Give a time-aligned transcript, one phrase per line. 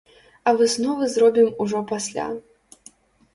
[0.47, 2.27] А высновы зробім ужо пасля.